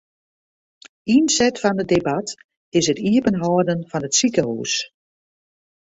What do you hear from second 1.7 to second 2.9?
it debat is